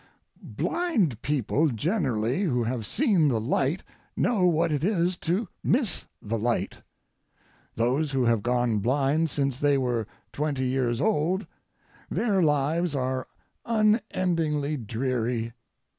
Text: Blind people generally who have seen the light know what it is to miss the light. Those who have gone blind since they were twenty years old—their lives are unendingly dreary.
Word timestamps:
Blind 0.41 1.21
people 1.21 1.67
generally 1.67 2.41
who 2.41 2.63
have 2.63 2.87
seen 2.87 3.27
the 3.27 3.39
light 3.39 3.83
know 4.17 4.47
what 4.47 4.71
it 4.71 4.83
is 4.83 5.15
to 5.17 5.47
miss 5.63 6.07
the 6.19 6.39
light. 6.39 6.81
Those 7.75 8.09
who 8.09 8.25
have 8.25 8.41
gone 8.41 8.79
blind 8.79 9.29
since 9.29 9.59
they 9.59 9.77
were 9.77 10.07
twenty 10.31 10.65
years 10.65 11.01
old—their 11.01 12.41
lives 12.41 12.95
are 12.95 13.27
unendingly 13.63 14.75
dreary. 14.75 15.53